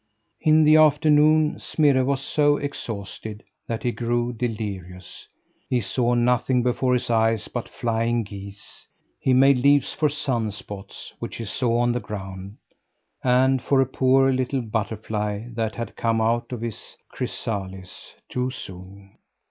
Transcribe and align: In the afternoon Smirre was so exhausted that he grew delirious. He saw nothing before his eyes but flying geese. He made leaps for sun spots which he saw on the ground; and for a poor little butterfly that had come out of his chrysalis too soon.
In 0.39 0.63
the 0.63 0.77
afternoon 0.77 1.59
Smirre 1.59 2.03
was 2.03 2.21
so 2.23 2.57
exhausted 2.57 3.43
that 3.67 3.83
he 3.83 3.91
grew 3.91 4.33
delirious. 4.33 5.27
He 5.69 5.79
saw 5.79 6.15
nothing 6.15 6.63
before 6.63 6.93
his 6.95 7.11
eyes 7.11 7.47
but 7.47 7.69
flying 7.69 8.23
geese. 8.23 8.87
He 9.19 9.31
made 9.31 9.59
leaps 9.59 9.93
for 9.93 10.09
sun 10.09 10.51
spots 10.53 11.13
which 11.19 11.35
he 11.35 11.45
saw 11.45 11.77
on 11.77 11.91
the 11.91 11.99
ground; 11.99 12.57
and 13.23 13.61
for 13.61 13.79
a 13.79 13.85
poor 13.85 14.31
little 14.31 14.63
butterfly 14.63 15.49
that 15.53 15.75
had 15.75 15.95
come 15.95 16.19
out 16.19 16.51
of 16.51 16.61
his 16.61 16.97
chrysalis 17.09 18.15
too 18.27 18.49
soon. 18.49 19.17